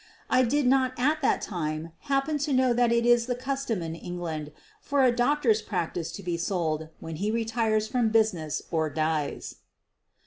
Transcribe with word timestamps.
I 0.31 0.41
did 0.41 0.65
not 0.65 0.93
at 0.97 1.21
that 1.21 1.43
time 1.43 1.91
happen 1.99 2.39
to 2.39 2.53
know 2.53 2.73
that 2.73 2.91
it 2.91 3.05
is 3.05 3.27
the 3.27 3.35
custom 3.35 3.83
in 3.83 3.93
England 3.93 4.51
for 4.81 5.03
a 5.03 5.15
doctor's 5.15 5.61
practice 5.61 6.11
to 6.13 6.23
be 6.23 6.37
sold 6.37 6.87
when 6.99 7.17
he 7.17 7.29
retires 7.29 7.87
from 7.87 8.09
business 8.09 8.63
or 8.71 8.89
dies. 8.89 9.57